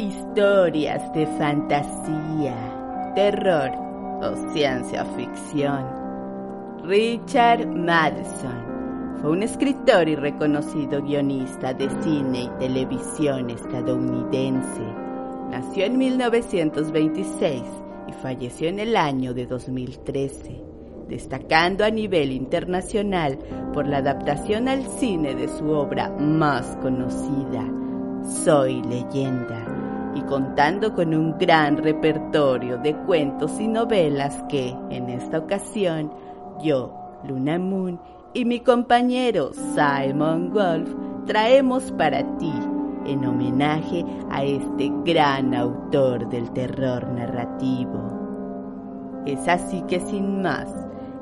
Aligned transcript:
Historias 0.00 1.12
de 1.12 1.26
fantasía, 1.26 2.56
terror 3.14 3.70
o 4.22 4.50
ciencia 4.50 5.04
ficción. 5.04 5.84
Richard 6.84 7.66
Madison 7.66 9.18
fue 9.20 9.32
un 9.32 9.42
escritor 9.42 10.08
y 10.08 10.16
reconocido 10.16 11.02
guionista 11.02 11.74
de 11.74 11.90
cine 12.02 12.44
y 12.44 12.48
televisión 12.58 13.50
estadounidense. 13.50 14.80
Nació 15.50 15.84
en 15.84 15.98
1926 15.98 17.62
y 18.08 18.12
falleció 18.22 18.70
en 18.70 18.78
el 18.78 18.96
año 18.96 19.34
de 19.34 19.44
2013, 19.44 20.64
destacando 21.10 21.84
a 21.84 21.90
nivel 21.90 22.32
internacional 22.32 23.38
por 23.74 23.86
la 23.86 23.98
adaptación 23.98 24.66
al 24.66 24.82
cine 24.98 25.34
de 25.34 25.48
su 25.48 25.68
obra 25.68 26.08
más 26.08 26.74
conocida, 26.80 27.70
Soy 28.22 28.82
leyenda 28.82 29.69
y 30.14 30.22
contando 30.22 30.94
con 30.94 31.14
un 31.14 31.38
gran 31.38 31.76
repertorio 31.76 32.78
de 32.78 32.96
cuentos 33.06 33.60
y 33.60 33.68
novelas 33.68 34.42
que, 34.48 34.74
en 34.90 35.08
esta 35.08 35.38
ocasión, 35.38 36.12
yo, 36.62 36.94
Luna 37.24 37.58
Moon 37.58 38.00
y 38.32 38.44
mi 38.44 38.60
compañero 38.60 39.50
Simon 39.52 40.52
Wolf 40.52 40.88
traemos 41.26 41.92
para 41.92 42.22
ti 42.38 42.52
en 43.06 43.24
homenaje 43.24 44.04
a 44.30 44.44
este 44.44 44.90
gran 45.04 45.54
autor 45.54 46.28
del 46.28 46.50
terror 46.52 47.08
narrativo. 47.08 48.20
Es 49.26 49.46
así 49.48 49.82
que 49.82 50.00
sin 50.00 50.42
más, 50.42 50.68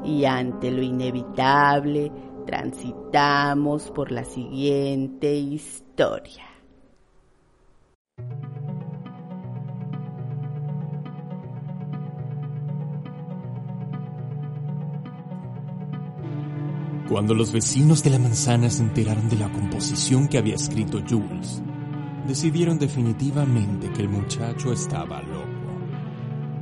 y 0.04 0.24
ante 0.24 0.70
lo 0.70 0.82
inevitable, 0.82 2.12
transitamos 2.46 3.90
por 3.90 4.10
la 4.10 4.24
siguiente 4.24 5.34
historia. 5.34 6.47
Cuando 17.08 17.34
los 17.34 17.52
vecinos 17.52 18.02
de 18.02 18.10
la 18.10 18.18
manzana 18.18 18.68
se 18.68 18.82
enteraron 18.82 19.30
de 19.30 19.36
la 19.36 19.50
composición 19.50 20.28
que 20.28 20.36
había 20.36 20.56
escrito 20.56 21.02
Jules, 21.08 21.62
decidieron 22.26 22.78
definitivamente 22.78 23.90
que 23.90 24.02
el 24.02 24.10
muchacho 24.10 24.74
estaba 24.74 25.22
loco. 25.22 25.48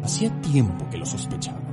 Hacía 0.05 0.41
tiempo 0.42 0.89
que 0.89 0.98
lo 0.98 1.05
sospechaban. 1.05 1.67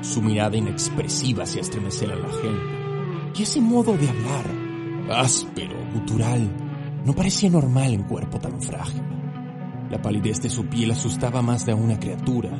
Su 0.00 0.20
mirada 0.20 0.56
inexpresiva 0.56 1.44
hacía 1.44 1.60
estremecer 1.60 2.10
a 2.10 2.16
la 2.16 2.28
gente. 2.28 3.38
Y 3.38 3.42
ese 3.44 3.60
modo 3.60 3.96
de 3.96 4.08
hablar, 4.08 4.46
áspero, 5.08 5.76
gutural, 5.94 6.50
no 7.04 7.12
parecía 7.12 7.50
normal 7.50 7.94
en 7.94 8.02
cuerpo 8.02 8.40
tan 8.40 8.60
frágil. 8.60 9.04
La 9.90 10.02
palidez 10.02 10.42
de 10.42 10.50
su 10.50 10.66
piel 10.66 10.90
asustaba 10.90 11.40
más 11.40 11.64
de 11.64 11.70
a 11.70 11.76
una 11.76 12.00
criatura. 12.00 12.50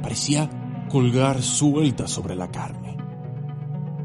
Parecía 0.00 0.48
colgar 0.88 1.42
suelta 1.42 2.06
sobre 2.06 2.36
la 2.36 2.48
carne. 2.48 2.83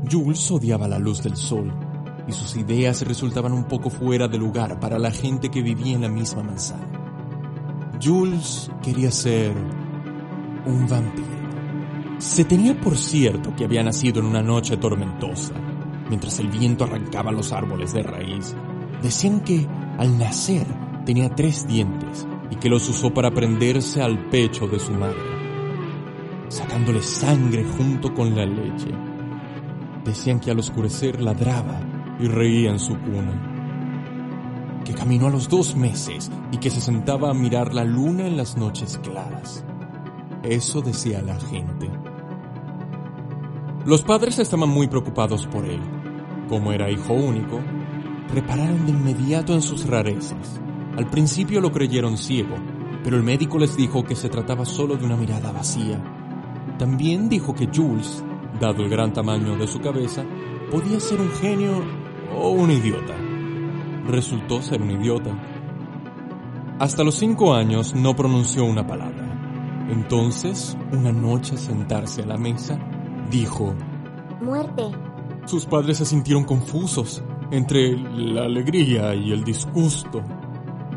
Jules 0.07 0.51
odiaba 0.51 0.87
la 0.87 0.99
luz 0.99 1.21
del 1.23 1.35
sol 1.35 1.73
y 2.27 2.31
sus 2.31 2.55
ideas 2.55 3.01
resultaban 3.01 3.53
un 3.53 3.65
poco 3.65 3.89
fuera 3.89 4.27
de 4.27 4.37
lugar 4.37 4.79
para 4.79 4.99
la 4.99 5.11
gente 5.11 5.49
que 5.49 5.61
vivía 5.61 5.95
en 5.95 6.01
la 6.01 6.09
misma 6.09 6.43
manzana. 6.43 6.87
Jules 8.01 8.71
quería 8.81 9.11
ser 9.11 9.53
un 10.65 10.87
vampiro. 10.87 11.27
Se 12.19 12.45
tenía 12.45 12.79
por 12.79 12.95
cierto 12.95 13.55
que 13.55 13.65
había 13.65 13.83
nacido 13.83 14.19
en 14.19 14.27
una 14.27 14.41
noche 14.41 14.77
tormentosa, 14.77 15.53
mientras 16.07 16.39
el 16.39 16.49
viento 16.49 16.83
arrancaba 16.83 17.31
los 17.31 17.51
árboles 17.51 17.93
de 17.93 18.03
raíz. 18.03 18.55
Decían 19.01 19.41
que 19.41 19.67
al 19.97 20.17
nacer 20.17 20.67
tenía 21.05 21.29
tres 21.35 21.67
dientes 21.67 22.27
y 22.51 22.55
que 22.55 22.69
los 22.69 22.87
usó 22.87 23.13
para 23.13 23.31
prenderse 23.31 24.01
al 24.01 24.29
pecho 24.29 24.67
de 24.67 24.79
su 24.79 24.91
madre, 24.91 25.17
sacándole 26.49 27.01
sangre 27.01 27.65
junto 27.77 28.13
con 28.13 28.35
la 28.35 28.45
leche. 28.45 29.08
Decían 30.09 30.39
que 30.39 30.49
al 30.49 30.57
oscurecer 30.57 31.21
ladraba 31.21 31.79
y 32.19 32.25
reía 32.25 32.71
en 32.71 32.79
su 32.79 32.97
cuna. 32.97 34.81
Que 34.83 34.95
caminó 34.95 35.27
a 35.27 35.29
los 35.29 35.47
dos 35.47 35.75
meses 35.75 36.31
y 36.51 36.57
que 36.57 36.71
se 36.71 36.81
sentaba 36.81 37.29
a 37.29 37.35
mirar 37.35 37.75
la 37.75 37.83
luna 37.83 38.25
en 38.25 38.35
las 38.35 38.57
noches 38.57 38.99
claras. 39.03 39.63
Eso 40.41 40.81
decía 40.81 41.21
la 41.21 41.39
gente. 41.39 41.91
Los 43.85 44.01
padres 44.01 44.39
estaban 44.39 44.69
muy 44.69 44.87
preocupados 44.87 45.45
por 45.45 45.63
él. 45.63 45.79
Como 46.49 46.71
era 46.71 46.89
hijo 46.89 47.13
único, 47.13 47.59
repararon 48.33 48.87
de 48.87 48.93
inmediato 48.93 49.53
en 49.53 49.61
sus 49.61 49.85
rarezas. 49.85 50.59
Al 50.97 51.05
principio 51.05 51.61
lo 51.61 51.71
creyeron 51.71 52.17
ciego, 52.17 52.55
pero 53.03 53.15
el 53.15 53.21
médico 53.21 53.59
les 53.59 53.77
dijo 53.77 54.03
que 54.03 54.15
se 54.15 54.29
trataba 54.29 54.65
solo 54.65 54.97
de 54.97 55.05
una 55.05 55.17
mirada 55.17 55.51
vacía. 55.51 56.03
También 56.79 57.29
dijo 57.29 57.53
que 57.53 57.69
Jules, 57.71 58.23
dado 58.59 58.83
el 58.83 58.89
gran 58.89 59.13
tamaño 59.13 59.57
de 59.57 59.67
su 59.67 59.79
cabeza, 59.79 60.23
podía 60.71 60.99
ser 60.99 61.19
un 61.19 61.31
genio 61.31 61.83
o 62.35 62.49
un 62.49 62.71
idiota. 62.71 63.15
Resultó 64.07 64.61
ser 64.61 64.81
un 64.81 64.91
idiota. 64.91 65.31
Hasta 66.79 67.03
los 67.03 67.15
cinco 67.15 67.53
años 67.53 67.93
no 67.93 68.15
pronunció 68.15 68.65
una 68.65 68.87
palabra. 68.87 69.87
Entonces, 69.89 70.77
una 70.91 71.11
noche 71.11 71.57
sentarse 71.57 72.21
a 72.21 72.27
la 72.27 72.37
mesa, 72.37 72.79
dijo, 73.29 73.73
Muerte. 74.41 74.83
Sus 75.45 75.65
padres 75.65 75.97
se 75.97 76.05
sintieron 76.05 76.43
confusos 76.43 77.23
entre 77.51 77.97
la 77.97 78.43
alegría 78.43 79.15
y 79.15 79.31
el 79.31 79.43
disgusto. 79.43 80.21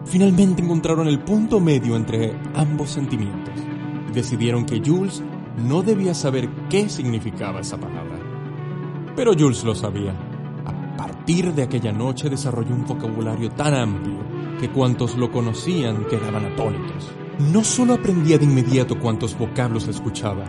Finalmente 0.04 0.62
encontraron 0.62 1.08
el 1.08 1.20
punto 1.20 1.58
medio 1.58 1.96
entre 1.96 2.38
ambos 2.54 2.90
sentimientos 2.90 3.54
y 4.08 4.12
decidieron 4.12 4.66
que 4.66 4.82
Jules 4.84 5.22
no 5.56 5.82
debía 5.82 6.14
saber 6.14 6.48
qué 6.68 6.88
significaba 6.88 7.60
esa 7.60 7.78
palabra. 7.78 8.18
Pero 9.16 9.32
Jules 9.38 9.64
lo 9.64 9.74
sabía. 9.74 10.14
A 10.64 10.96
partir 10.96 11.52
de 11.52 11.62
aquella 11.62 11.92
noche 11.92 12.30
desarrolló 12.30 12.74
un 12.74 12.86
vocabulario 12.86 13.50
tan 13.50 13.74
amplio 13.74 14.18
que 14.60 14.70
cuantos 14.70 15.16
lo 15.16 15.30
conocían 15.30 16.04
quedaban 16.04 16.46
atónitos. 16.46 17.10
No 17.50 17.64
solo 17.64 17.94
aprendía 17.94 18.38
de 18.38 18.44
inmediato 18.44 18.98
cuantos 18.98 19.36
vocablos 19.36 19.88
escuchaba, 19.88 20.44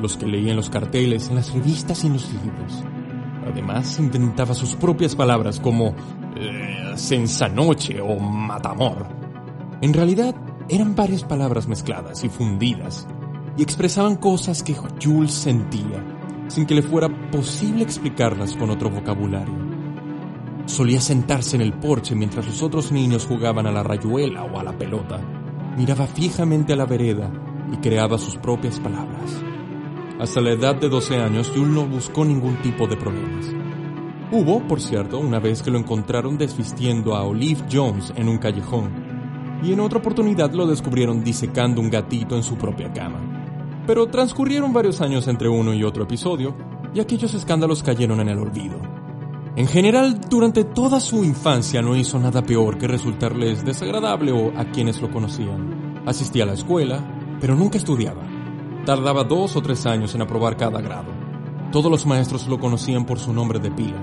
los 0.00 0.16
que 0.16 0.26
leía 0.26 0.50
en 0.50 0.56
los 0.56 0.70
carteles, 0.70 1.28
en 1.28 1.36
las 1.36 1.52
revistas 1.52 2.04
y 2.04 2.06
en 2.06 2.12
los 2.14 2.32
libros. 2.32 2.84
Además, 3.46 3.98
inventaba 3.98 4.54
sus 4.54 4.74
propias 4.76 5.16
palabras 5.16 5.60
como 5.60 5.94
eh, 6.36 6.92
sensanoche 6.94 8.00
o 8.00 8.18
matamor. 8.18 9.06
En 9.80 9.92
realidad, 9.92 10.34
eran 10.68 10.94
varias 10.94 11.24
palabras 11.24 11.66
mezcladas 11.66 12.24
y 12.24 12.28
fundidas, 12.28 13.06
y 13.56 13.62
expresaban 13.62 14.16
cosas 14.16 14.62
que 14.62 14.74
Jules 15.02 15.32
sentía, 15.32 16.04
sin 16.48 16.66
que 16.66 16.74
le 16.74 16.82
fuera 16.82 17.08
posible 17.30 17.82
explicarlas 17.82 18.56
con 18.56 18.70
otro 18.70 18.90
vocabulario. 18.90 19.54
Solía 20.66 21.00
sentarse 21.00 21.56
en 21.56 21.62
el 21.62 21.72
porche 21.72 22.14
mientras 22.14 22.46
los 22.46 22.62
otros 22.62 22.92
niños 22.92 23.26
jugaban 23.26 23.66
a 23.66 23.72
la 23.72 23.82
rayuela 23.82 24.44
o 24.44 24.58
a 24.58 24.62
la 24.62 24.76
pelota. 24.76 25.20
Miraba 25.76 26.06
fijamente 26.06 26.72
a 26.72 26.76
la 26.76 26.86
vereda 26.86 27.30
y 27.72 27.76
creaba 27.78 28.18
sus 28.18 28.36
propias 28.36 28.78
palabras. 28.78 29.42
Hasta 30.20 30.40
la 30.40 30.52
edad 30.52 30.76
de 30.76 30.88
12 30.88 31.16
años, 31.16 31.50
Jules 31.54 31.72
no 31.72 31.86
buscó 31.86 32.24
ningún 32.24 32.56
tipo 32.62 32.86
de 32.86 32.96
problemas. 32.96 33.46
Hubo, 34.30 34.66
por 34.66 34.80
cierto, 34.80 35.18
una 35.18 35.40
vez 35.40 35.62
que 35.62 35.70
lo 35.70 35.78
encontraron 35.78 36.38
desvistiendo 36.38 37.16
a 37.16 37.24
Olive 37.24 37.64
Jones 37.70 38.12
en 38.16 38.28
un 38.28 38.38
callejón, 38.38 38.90
y 39.62 39.72
en 39.72 39.80
otra 39.80 39.98
oportunidad 39.98 40.52
lo 40.52 40.66
descubrieron 40.66 41.22
disecando 41.22 41.80
un 41.80 41.90
gatito 41.90 42.36
en 42.36 42.42
su 42.42 42.56
propia 42.56 42.92
cama. 42.92 43.31
Pero 43.86 44.06
transcurrieron 44.06 44.72
varios 44.72 45.00
años 45.00 45.26
entre 45.28 45.48
uno 45.48 45.74
y 45.74 45.84
otro 45.84 46.04
episodio, 46.04 46.54
y 46.94 47.00
aquellos 47.00 47.34
escándalos 47.34 47.82
cayeron 47.82 48.20
en 48.20 48.28
el 48.28 48.38
olvido. 48.38 48.78
En 49.54 49.66
general, 49.66 50.20
durante 50.30 50.64
toda 50.64 50.98
su 50.98 51.24
infancia 51.24 51.82
no 51.82 51.94
hizo 51.94 52.18
nada 52.18 52.42
peor 52.42 52.78
que 52.78 52.88
resultarles 52.88 53.64
desagradable 53.64 54.32
o 54.32 54.52
a 54.58 54.64
quienes 54.66 55.02
lo 55.02 55.10
conocían. 55.10 56.02
Asistía 56.06 56.44
a 56.44 56.46
la 56.46 56.54
escuela, 56.54 57.04
pero 57.40 57.54
nunca 57.54 57.76
estudiaba. 57.76 58.22
Tardaba 58.86 59.24
dos 59.24 59.56
o 59.56 59.62
tres 59.62 59.84
años 59.84 60.14
en 60.14 60.22
aprobar 60.22 60.56
cada 60.56 60.80
grado. 60.80 61.12
Todos 61.70 61.90
los 61.90 62.06
maestros 62.06 62.46
lo 62.48 62.58
conocían 62.58 63.04
por 63.04 63.18
su 63.18 63.32
nombre 63.32 63.58
de 63.58 63.70
pila. 63.70 64.00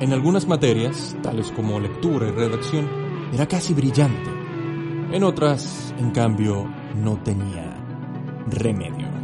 En 0.00 0.12
algunas 0.12 0.46
materias, 0.46 1.16
tales 1.22 1.52
como 1.52 1.80
lectura 1.80 2.28
y 2.28 2.30
redacción, 2.30 2.88
era 3.32 3.46
casi 3.46 3.74
brillante. 3.74 4.30
En 5.12 5.24
otras, 5.24 5.94
en 5.98 6.10
cambio, 6.10 6.66
no 6.94 7.16
tenía 7.18 7.76
remedio. 8.46 9.15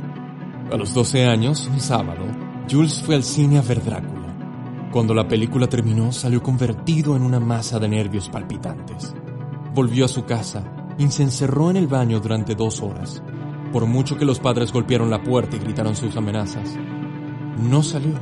A 0.72 0.76
los 0.78 0.94
12 0.94 1.26
años, 1.26 1.68
un 1.70 1.80
sábado, 1.80 2.24
Jules 2.70 3.02
fue 3.02 3.14
al 3.14 3.24
cine 3.24 3.58
a 3.58 3.60
ver 3.60 3.84
Drácula. 3.84 4.88
Cuando 4.90 5.12
la 5.12 5.28
película 5.28 5.66
terminó, 5.66 6.12
salió 6.12 6.42
convertido 6.42 7.14
en 7.14 7.24
una 7.24 7.38
masa 7.38 7.78
de 7.78 7.90
nervios 7.90 8.30
palpitantes. 8.30 9.14
Volvió 9.74 10.06
a 10.06 10.08
su 10.08 10.24
casa 10.24 10.64
y 10.96 11.06
se 11.08 11.24
encerró 11.24 11.68
en 11.68 11.76
el 11.76 11.88
baño 11.88 12.20
durante 12.20 12.54
dos 12.54 12.80
horas. 12.80 13.22
Por 13.70 13.84
mucho 13.84 14.16
que 14.16 14.24
los 14.24 14.40
padres 14.40 14.72
golpearon 14.72 15.10
la 15.10 15.22
puerta 15.22 15.56
y 15.56 15.58
gritaron 15.58 15.94
sus 15.94 16.16
amenazas, 16.16 16.74
no 17.58 17.82
salió. 17.82 18.14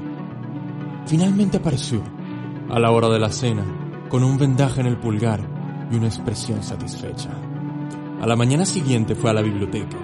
Finalmente 1.07 1.59
apareció, 1.59 2.03
a 2.69 2.81
la 2.81 2.91
hora 2.91 3.09
de 3.11 3.21
la 3.21 3.31
cena, 3.31 3.63
con 4.09 4.25
un 4.25 4.37
vendaje 4.39 4.81
en 4.81 4.87
el 4.87 4.97
pulgar 4.97 5.41
y 5.89 5.95
una 5.95 6.09
expresión 6.09 6.65
satisfecha. 6.65 7.31
A 8.21 8.27
la 8.27 8.35
mañana 8.35 8.67
siguiente 8.67 9.15
fue 9.15 9.31
a 9.31 9.35
la 9.35 9.43
biblioteca. 9.43 9.99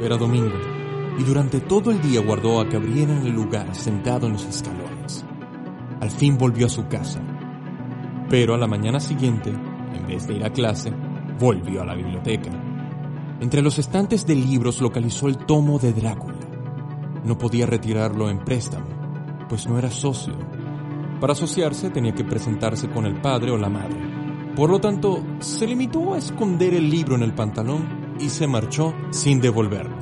Era 0.00 0.16
domingo, 0.16 0.77
y 1.18 1.24
durante 1.24 1.60
todo 1.60 1.90
el 1.90 2.00
día 2.00 2.20
guardó 2.20 2.60
a 2.60 2.68
que 2.68 2.76
abrieran 2.76 3.26
el 3.26 3.32
lugar 3.32 3.74
sentado 3.74 4.26
en 4.26 4.34
los 4.34 4.46
escalones. 4.46 5.24
Al 6.00 6.10
fin 6.10 6.38
volvió 6.38 6.66
a 6.66 6.70
su 6.70 6.86
casa. 6.86 7.20
Pero 8.30 8.54
a 8.54 8.58
la 8.58 8.68
mañana 8.68 9.00
siguiente, 9.00 9.50
en 9.50 10.06
vez 10.06 10.28
de 10.28 10.34
ir 10.34 10.44
a 10.44 10.52
clase, 10.52 10.92
volvió 11.38 11.82
a 11.82 11.86
la 11.86 11.94
biblioteca. 11.94 12.50
Entre 13.40 13.62
los 13.62 13.78
estantes 13.78 14.26
de 14.26 14.36
libros 14.36 14.80
localizó 14.80 15.28
el 15.28 15.38
tomo 15.38 15.78
de 15.78 15.92
Drácula. 15.92 16.38
No 17.24 17.36
podía 17.36 17.66
retirarlo 17.66 18.30
en 18.30 18.44
préstamo, 18.44 18.86
pues 19.48 19.68
no 19.68 19.76
era 19.78 19.90
socio. 19.90 20.34
Para 21.20 21.32
asociarse 21.32 21.90
tenía 21.90 22.14
que 22.14 22.24
presentarse 22.24 22.88
con 22.88 23.06
el 23.06 23.20
padre 23.20 23.50
o 23.50 23.56
la 23.56 23.68
madre. 23.68 23.98
Por 24.54 24.70
lo 24.70 24.80
tanto, 24.80 25.24
se 25.40 25.66
limitó 25.66 26.14
a 26.14 26.18
esconder 26.18 26.74
el 26.74 26.88
libro 26.88 27.16
en 27.16 27.22
el 27.22 27.34
pantalón 27.34 28.16
y 28.20 28.28
se 28.28 28.46
marchó 28.46 28.94
sin 29.10 29.40
devolverlo. 29.40 29.97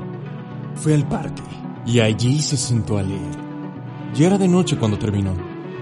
Fue 0.76 0.94
al 0.94 1.08
parque 1.08 1.42
y 1.86 2.00
allí 2.00 2.40
se 2.40 2.56
sentó 2.56 2.98
a 2.98 3.02
leer. 3.02 3.46
Ya 4.14 4.26
era 4.26 4.38
de 4.38 4.46
noche 4.46 4.76
cuando 4.76 4.98
terminó, 4.98 5.32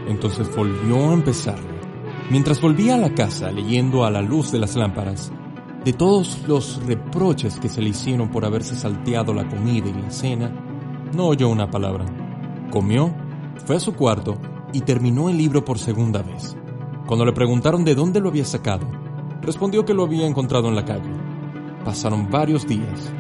entonces 0.08 0.54
volvió 0.54 1.10
a 1.10 1.14
empezarlo. 1.14 1.74
Mientras 2.30 2.60
volvía 2.60 2.94
a 2.94 2.98
la 2.98 3.12
casa 3.12 3.50
leyendo 3.50 4.04
a 4.04 4.10
la 4.10 4.22
luz 4.22 4.50
de 4.50 4.58
las 4.58 4.76
lámparas, 4.76 5.32
de 5.84 5.92
todos 5.92 6.42
los 6.46 6.82
reproches 6.86 7.58
que 7.58 7.68
se 7.68 7.82
le 7.82 7.90
hicieron 7.90 8.30
por 8.30 8.44
haberse 8.44 8.76
salteado 8.76 9.34
la 9.34 9.46
comida 9.46 9.88
y 9.88 9.92
la 9.92 10.10
cena, 10.10 10.50
no 11.14 11.26
oyó 11.26 11.48
una 11.48 11.70
palabra. 11.70 12.06
Comió, 12.70 13.14
fue 13.66 13.76
a 13.76 13.80
su 13.80 13.94
cuarto 13.94 14.38
y 14.72 14.80
terminó 14.80 15.28
el 15.28 15.36
libro 15.36 15.64
por 15.64 15.78
segunda 15.78 16.22
vez. 16.22 16.56
Cuando 17.06 17.26
le 17.26 17.32
preguntaron 17.32 17.84
de 17.84 17.94
dónde 17.94 18.20
lo 18.20 18.30
había 18.30 18.44
sacado, 18.44 18.86
respondió 19.42 19.84
que 19.84 19.92
lo 19.92 20.04
había 20.04 20.26
encontrado 20.26 20.68
en 20.68 20.76
la 20.76 20.84
calle. 20.84 21.10
Pasaron 21.84 22.30
varios 22.30 22.66
días. 22.66 23.12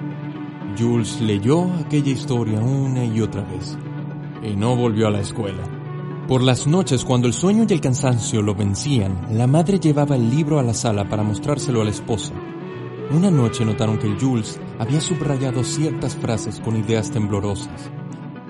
Jules 0.78 1.20
leyó 1.20 1.72
aquella 1.74 2.12
historia 2.12 2.60
una 2.60 3.04
y 3.04 3.20
otra 3.20 3.42
vez 3.42 3.76
y 4.42 4.56
no 4.56 4.76
volvió 4.76 5.08
a 5.08 5.10
la 5.10 5.20
escuela. 5.20 5.62
Por 6.28 6.42
las 6.42 6.66
noches, 6.66 7.04
cuando 7.04 7.26
el 7.26 7.34
sueño 7.34 7.66
y 7.68 7.72
el 7.72 7.80
cansancio 7.80 8.42
lo 8.42 8.54
vencían, 8.54 9.26
la 9.30 9.46
madre 9.46 9.78
llevaba 9.78 10.16
el 10.16 10.30
libro 10.30 10.58
a 10.58 10.62
la 10.62 10.74
sala 10.74 11.08
para 11.08 11.22
mostrárselo 11.22 11.82
al 11.82 11.88
esposo. 11.88 12.32
Una 13.10 13.30
noche 13.30 13.64
notaron 13.64 13.98
que 13.98 14.16
Jules 14.18 14.58
había 14.78 15.00
subrayado 15.00 15.62
ciertas 15.62 16.16
frases 16.16 16.60
con 16.60 16.76
ideas 16.76 17.10
temblorosas. 17.10 17.90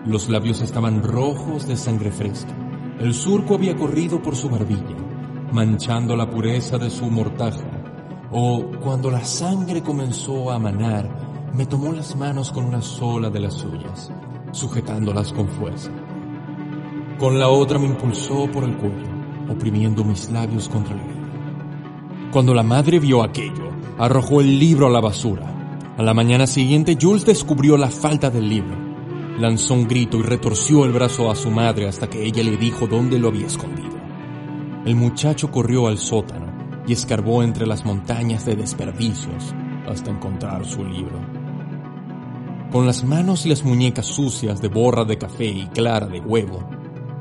Los 0.06 0.28
labios 0.28 0.60
estaban 0.60 1.02
rojos 1.02 1.66
de 1.66 1.76
sangre 1.76 2.12
fresca. 2.12 2.54
El 3.00 3.12
surco 3.12 3.56
había 3.56 3.76
corrido 3.76 4.22
por 4.22 4.36
su 4.36 4.48
barbilla, 4.48 4.96
manchando 5.52 6.16
la 6.16 6.30
pureza 6.30 6.78
de 6.78 6.90
su 6.90 7.06
mortaja. 7.06 8.28
O 8.30 8.70
cuando 8.80 9.10
la 9.10 9.24
sangre 9.24 9.82
comenzó 9.82 10.52
a 10.52 10.58
manar, 10.60 11.33
me 11.56 11.66
tomó 11.66 11.92
las 11.92 12.16
manos 12.16 12.50
con 12.50 12.64
una 12.64 12.82
sola 12.82 13.30
de 13.30 13.38
las 13.38 13.54
suyas, 13.54 14.10
sujetándolas 14.50 15.32
con 15.32 15.48
fuerza. 15.48 15.90
Con 17.18 17.38
la 17.38 17.48
otra 17.48 17.78
me 17.78 17.86
impulsó 17.86 18.50
por 18.50 18.64
el 18.64 18.76
cuello, 18.76 19.06
oprimiendo 19.48 20.02
mis 20.02 20.30
labios 20.30 20.68
contra 20.68 20.96
él. 20.96 22.30
Cuando 22.32 22.54
la 22.54 22.64
madre 22.64 22.98
vio 22.98 23.22
aquello, 23.22 23.70
arrojó 23.98 24.40
el 24.40 24.58
libro 24.58 24.88
a 24.88 24.90
la 24.90 25.00
basura. 25.00 25.94
A 25.96 26.02
la 26.02 26.12
mañana 26.12 26.48
siguiente, 26.48 26.98
Jules 27.00 27.24
descubrió 27.24 27.76
la 27.76 27.88
falta 27.88 28.30
del 28.30 28.48
libro. 28.48 28.76
Lanzó 29.38 29.74
un 29.74 29.86
grito 29.86 30.16
y 30.16 30.22
retorció 30.22 30.84
el 30.84 30.92
brazo 30.92 31.30
a 31.30 31.36
su 31.36 31.52
madre 31.52 31.86
hasta 31.86 32.10
que 32.10 32.24
ella 32.24 32.42
le 32.42 32.56
dijo 32.56 32.88
dónde 32.88 33.20
lo 33.20 33.28
había 33.28 33.46
escondido. 33.46 33.94
El 34.84 34.96
muchacho 34.96 35.52
corrió 35.52 35.86
al 35.86 35.98
sótano 35.98 36.52
y 36.84 36.92
escarbó 36.92 37.44
entre 37.44 37.64
las 37.64 37.84
montañas 37.84 38.44
de 38.44 38.56
desperdicios 38.56 39.54
hasta 39.86 40.10
encontrar 40.10 40.64
su 40.66 40.84
libro. 40.84 41.43
Con 42.74 42.86
las 42.86 43.04
manos 43.04 43.46
y 43.46 43.50
las 43.50 43.62
muñecas 43.62 44.04
sucias 44.04 44.60
de 44.60 44.66
borra 44.66 45.04
de 45.04 45.16
café 45.16 45.44
y 45.44 45.68
clara 45.68 46.08
de 46.08 46.18
huevo, 46.18 46.58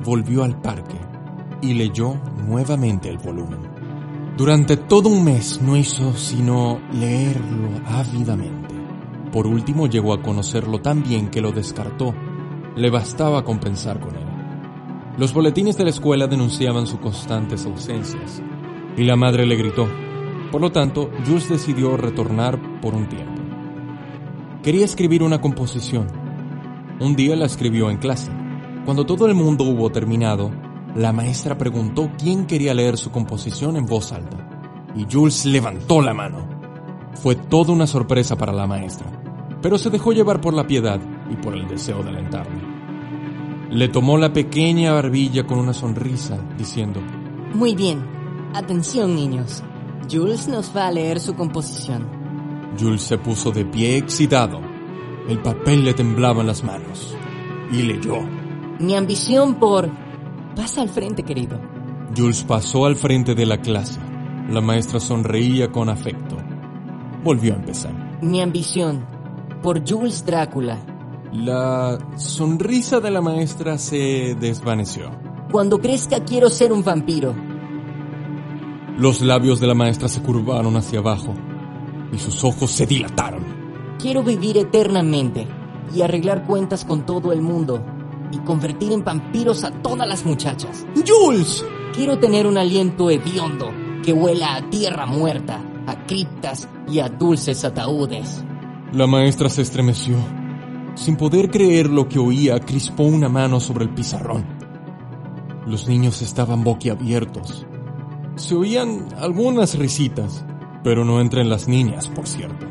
volvió 0.04 0.42
al 0.42 0.60
parque 0.60 0.96
y 1.62 1.74
leyó 1.74 2.20
nuevamente 2.44 3.08
el 3.08 3.18
volumen. 3.18 3.60
Durante 4.36 4.76
todo 4.76 5.10
un 5.10 5.22
mes 5.22 5.62
no 5.62 5.76
hizo 5.76 6.12
sino 6.16 6.80
leerlo 6.92 7.68
ávidamente. 7.86 8.74
Por 9.30 9.46
último 9.46 9.86
llegó 9.86 10.12
a 10.12 10.22
conocerlo 10.22 10.80
tan 10.80 11.04
bien 11.04 11.28
que 11.28 11.40
lo 11.40 11.52
descartó. 11.52 12.12
Le 12.74 12.90
bastaba 12.90 13.44
compensar 13.44 14.00
con 14.00 14.16
él. 14.16 14.26
Los 15.18 15.32
boletines 15.32 15.78
de 15.78 15.84
la 15.84 15.90
escuela 15.90 16.26
denunciaban 16.26 16.88
sus 16.88 16.98
constantes 16.98 17.64
ausencias, 17.64 18.42
y 18.96 19.04
la 19.04 19.14
madre 19.14 19.46
le 19.46 19.54
gritó. 19.54 19.86
Por 20.50 20.60
lo 20.60 20.72
tanto, 20.72 21.12
Jules 21.24 21.48
decidió 21.48 21.96
retornar 21.96 22.80
por 22.80 22.96
un 22.96 23.08
tiempo. 23.08 23.33
Quería 24.64 24.86
escribir 24.86 25.22
una 25.22 25.42
composición. 25.42 26.06
Un 26.98 27.14
día 27.16 27.36
la 27.36 27.44
escribió 27.44 27.90
en 27.90 27.98
clase. 27.98 28.30
Cuando 28.86 29.04
todo 29.04 29.26
el 29.26 29.34
mundo 29.34 29.62
hubo 29.64 29.92
terminado, 29.92 30.50
la 30.96 31.12
maestra 31.12 31.58
preguntó 31.58 32.10
quién 32.18 32.46
quería 32.46 32.72
leer 32.72 32.96
su 32.96 33.10
composición 33.10 33.76
en 33.76 33.84
voz 33.84 34.10
alta, 34.10 34.88
y 34.96 35.04
Jules 35.04 35.44
levantó 35.44 36.00
la 36.00 36.14
mano. 36.14 36.48
Fue 37.12 37.34
toda 37.34 37.74
una 37.74 37.86
sorpresa 37.86 38.38
para 38.38 38.54
la 38.54 38.66
maestra, 38.66 39.06
pero 39.60 39.76
se 39.76 39.90
dejó 39.90 40.14
llevar 40.14 40.40
por 40.40 40.54
la 40.54 40.66
piedad 40.66 40.98
y 41.30 41.36
por 41.36 41.52
el 41.52 41.68
deseo 41.68 42.02
de 42.02 42.08
alentarle. 42.08 42.62
Le 43.68 43.88
tomó 43.88 44.16
la 44.16 44.32
pequeña 44.32 44.94
barbilla 44.94 45.46
con 45.46 45.58
una 45.58 45.74
sonrisa, 45.74 46.38
diciendo, 46.56 47.02
Muy 47.52 47.74
bien, 47.74 48.02
atención 48.54 49.14
niños, 49.14 49.62
Jules 50.10 50.48
nos 50.48 50.74
va 50.74 50.86
a 50.86 50.90
leer 50.90 51.20
su 51.20 51.34
composición. 51.34 52.23
Jules 52.78 53.02
se 53.02 53.18
puso 53.18 53.50
de 53.50 53.64
pie 53.64 53.96
excitado. 53.96 54.60
El 55.28 55.40
papel 55.40 55.84
le 55.84 55.94
temblaba 55.94 56.40
en 56.40 56.46
las 56.46 56.64
manos 56.64 57.16
y 57.72 57.82
leyó. 57.82 58.18
Mi 58.78 58.94
ambición 58.94 59.54
por 59.54 59.90
Pasa 60.54 60.82
al 60.82 60.88
frente, 60.88 61.24
querido. 61.24 61.60
Jules 62.16 62.44
pasó 62.44 62.86
al 62.86 62.94
frente 62.94 63.34
de 63.34 63.44
la 63.44 63.60
clase. 63.60 63.98
La 64.48 64.60
maestra 64.60 65.00
sonreía 65.00 65.72
con 65.72 65.88
afecto. 65.88 66.36
Volvió 67.24 67.54
a 67.54 67.56
empezar. 67.56 68.20
Mi 68.22 68.40
ambición. 68.40 69.04
Por 69.62 69.88
Jules 69.88 70.24
Drácula. 70.24 70.78
La 71.32 71.98
sonrisa 72.16 73.00
de 73.00 73.10
la 73.10 73.20
maestra 73.20 73.78
se 73.78 74.36
desvaneció. 74.38 75.10
Cuando 75.50 75.80
crezca 75.80 76.24
quiero 76.24 76.48
ser 76.50 76.72
un 76.72 76.84
vampiro. 76.84 77.34
Los 78.96 79.22
labios 79.22 79.58
de 79.58 79.66
la 79.66 79.74
maestra 79.74 80.06
se 80.06 80.22
curvaron 80.22 80.76
hacia 80.76 81.00
abajo 81.00 81.34
y 82.14 82.18
sus 82.18 82.44
ojos 82.44 82.70
se 82.70 82.86
dilataron. 82.86 83.44
Quiero 83.98 84.22
vivir 84.22 84.56
eternamente 84.56 85.46
y 85.94 86.02
arreglar 86.02 86.46
cuentas 86.46 86.84
con 86.84 87.04
todo 87.04 87.32
el 87.32 87.42
mundo 87.42 87.84
y 88.32 88.38
convertir 88.38 88.92
en 88.92 89.04
vampiros 89.04 89.64
a 89.64 89.70
todas 89.70 90.08
las 90.08 90.24
muchachas. 90.24 90.86
¡Jules! 91.06 91.64
Quiero 91.94 92.18
tener 92.18 92.46
un 92.46 92.58
aliento 92.58 93.10
hediondo 93.10 93.70
que 94.02 94.12
huela 94.12 94.56
a 94.56 94.70
tierra 94.70 95.06
muerta, 95.06 95.62
a 95.86 96.06
criptas 96.06 96.68
y 96.88 96.98
a 96.98 97.08
dulces 97.08 97.64
ataúdes. 97.64 98.44
La 98.92 99.06
maestra 99.06 99.48
se 99.48 99.62
estremeció. 99.62 100.16
Sin 100.94 101.16
poder 101.16 101.50
creer 101.50 101.88
lo 101.88 102.08
que 102.08 102.18
oía, 102.18 102.60
crispó 102.60 103.04
una 103.04 103.28
mano 103.28 103.60
sobre 103.60 103.84
el 103.84 103.90
pizarrón. 103.90 104.44
Los 105.66 105.88
niños 105.88 106.22
estaban 106.22 106.62
boquiabiertos. 106.62 107.66
Se 108.36 108.54
oían 108.54 109.06
algunas 109.18 109.78
risitas, 109.78 110.44
pero 110.84 111.04
no 111.04 111.20
entre 111.20 111.44
las 111.44 111.66
niñas, 111.66 112.06
por 112.08 112.28
cierto. 112.28 112.66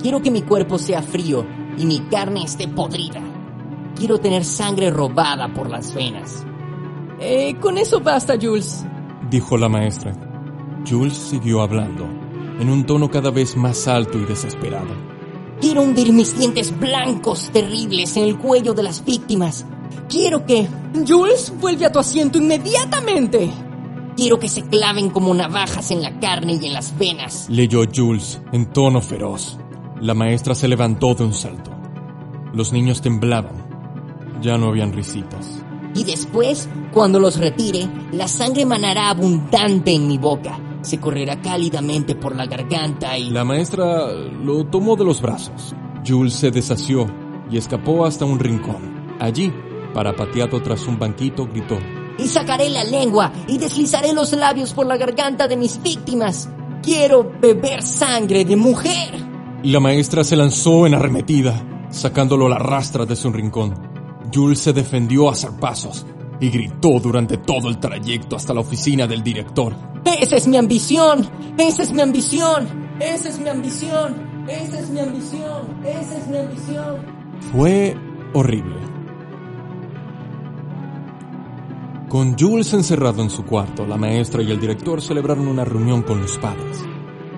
Quiero 0.00 0.22
que 0.22 0.30
mi 0.30 0.42
cuerpo 0.42 0.78
sea 0.78 1.02
frío 1.02 1.44
y 1.76 1.86
mi 1.86 2.00
carne 2.00 2.44
esté 2.44 2.68
podrida. 2.68 3.22
Quiero 3.96 4.18
tener 4.18 4.44
sangre 4.44 4.90
robada 4.90 5.52
por 5.52 5.70
las 5.70 5.94
venas. 5.94 6.44
Eh, 7.18 7.56
con 7.60 7.78
eso 7.78 8.00
basta, 8.00 8.34
Jules, 8.40 8.84
dijo 9.30 9.56
la 9.56 9.68
maestra. 9.68 10.12
Jules 10.88 11.16
siguió 11.16 11.62
hablando, 11.62 12.04
en 12.60 12.68
un 12.68 12.84
tono 12.84 13.10
cada 13.10 13.30
vez 13.30 13.56
más 13.56 13.88
alto 13.88 14.18
y 14.18 14.24
desesperado. 14.24 15.12
Quiero 15.60 15.82
hundir 15.82 16.12
mis 16.12 16.36
dientes 16.36 16.76
blancos 16.78 17.50
terribles 17.52 18.16
en 18.16 18.24
el 18.24 18.36
cuello 18.36 18.74
de 18.74 18.82
las 18.82 19.04
víctimas. 19.04 19.64
Quiero 20.08 20.44
que... 20.44 20.66
Jules, 21.06 21.52
vuelve 21.60 21.86
a 21.86 21.92
tu 21.92 22.00
asiento 22.00 22.38
inmediatamente. 22.38 23.48
Quiero 24.16 24.38
que 24.38 24.48
se 24.48 24.62
claven 24.62 25.08
como 25.08 25.32
navajas 25.32 25.90
en 25.90 26.02
la 26.02 26.20
carne 26.20 26.58
y 26.60 26.66
en 26.66 26.74
las 26.74 26.96
venas. 26.98 27.46
Leyó 27.48 27.84
Jules 27.92 28.42
en 28.52 28.66
tono 28.66 29.00
feroz. 29.00 29.58
La 30.00 30.14
maestra 30.14 30.54
se 30.54 30.68
levantó 30.68 31.14
de 31.14 31.24
un 31.24 31.32
salto. 31.32 31.70
Los 32.52 32.72
niños 32.72 33.00
temblaban. 33.00 33.54
Ya 34.42 34.58
no 34.58 34.68
habían 34.68 34.92
risitas. 34.92 35.62
Y 35.94 36.04
después, 36.04 36.68
cuando 36.92 37.20
los 37.20 37.38
retire, 37.38 37.88
la 38.12 38.28
sangre 38.28 38.66
manará 38.66 39.10
abundante 39.10 39.92
en 39.92 40.06
mi 40.08 40.18
boca. 40.18 40.58
Se 40.82 40.98
correrá 40.98 41.40
cálidamente 41.40 42.14
por 42.14 42.34
la 42.34 42.46
garganta 42.46 43.16
y... 43.16 43.30
La 43.30 43.44
maestra 43.44 44.12
lo 44.12 44.66
tomó 44.66 44.96
de 44.96 45.04
los 45.04 45.22
brazos. 45.22 45.74
Jules 46.06 46.34
se 46.34 46.50
desació 46.50 47.06
y 47.50 47.56
escapó 47.56 48.04
hasta 48.04 48.24
un 48.24 48.38
rincón. 48.38 49.16
Allí, 49.20 49.52
parapateado 49.94 50.60
tras 50.60 50.86
un 50.86 50.98
banquito, 50.98 51.46
gritó. 51.46 51.78
Y 52.18 52.28
sacaré 52.28 52.68
la 52.68 52.84
lengua 52.84 53.32
y 53.48 53.58
deslizaré 53.58 54.12
los 54.12 54.32
labios 54.32 54.74
por 54.74 54.86
la 54.86 54.96
garganta 54.96 55.48
de 55.48 55.56
mis 55.56 55.82
víctimas. 55.82 56.48
Quiero 56.82 57.32
beber 57.40 57.82
sangre 57.82 58.44
de 58.44 58.56
mujer. 58.56 59.14
La 59.62 59.80
maestra 59.80 60.24
se 60.24 60.36
lanzó 60.36 60.86
en 60.86 60.94
arremetida, 60.94 61.86
sacándolo 61.90 62.46
a 62.46 62.50
la 62.50 62.58
rastra 62.58 63.06
de 63.06 63.14
su 63.14 63.30
rincón. 63.30 63.74
Jules 64.34 64.58
se 64.58 64.72
defendió 64.72 65.30
a 65.30 65.34
zarpazos 65.34 66.04
y 66.40 66.50
gritó 66.50 66.98
durante 66.98 67.36
todo 67.36 67.68
el 67.68 67.78
trayecto 67.78 68.34
hasta 68.34 68.52
la 68.52 68.60
oficina 68.60 69.06
del 69.06 69.22
director. 69.22 69.74
¡Esa 70.04 70.36
es 70.36 70.48
mi 70.48 70.56
ambición! 70.56 71.28
¡Esa 71.56 71.84
es 71.84 71.92
mi 71.92 72.02
ambición! 72.02 72.96
¡Esa 72.98 73.28
es 73.28 73.38
mi 73.38 73.48
ambición! 73.48 74.46
¡Esa 74.48 74.80
es 74.80 74.90
mi 74.90 74.98
ambición! 74.98 75.84
¡Esa 75.84 76.18
es 76.18 76.26
mi 76.26 76.38
ambición! 76.38 76.96
Fue 77.52 77.96
horrible. 78.32 78.91
Con 82.12 82.38
Jules 82.38 82.74
encerrado 82.74 83.22
en 83.22 83.30
su 83.30 83.42
cuarto, 83.42 83.86
la 83.86 83.96
maestra 83.96 84.42
y 84.42 84.50
el 84.50 84.60
director 84.60 85.00
celebraron 85.00 85.48
una 85.48 85.64
reunión 85.64 86.02
con 86.02 86.20
los 86.20 86.36
padres, 86.36 86.84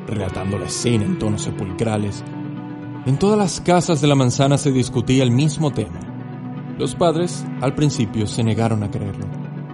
relatando 0.04 0.58
la 0.58 0.66
escena 0.66 1.04
en 1.04 1.16
tonos 1.16 1.42
sepulcrales. 1.42 2.24
En 3.06 3.16
todas 3.16 3.38
las 3.38 3.60
casas 3.60 4.00
de 4.00 4.08
la 4.08 4.16
manzana 4.16 4.58
se 4.58 4.72
discutía 4.72 5.22
el 5.22 5.30
mismo 5.30 5.70
tema. 5.70 6.00
Los 6.76 6.96
padres, 6.96 7.46
al 7.60 7.76
principio, 7.76 8.26
se 8.26 8.42
negaron 8.42 8.82
a 8.82 8.90
creerlo, 8.90 9.26